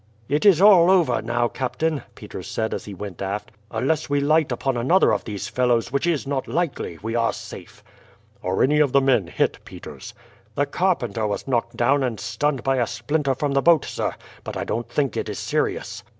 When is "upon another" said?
4.51-5.13